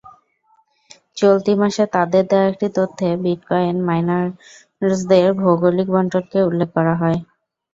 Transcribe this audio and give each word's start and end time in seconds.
চলতি 1.17 1.53
মাসে 1.61 1.83
তাদের 1.95 2.23
দেয়া 2.29 2.49
একটি 2.51 2.67
তথ্যে 2.77 3.09
বিটকয়েন 3.23 3.75
মাইনারসদের 3.87 5.27
ভৌগোলিক 5.39 5.87
বণ্টনকে 5.91 6.39
উল্লেখ 6.49 6.69
করা 6.77 6.93
হয়। 7.01 7.17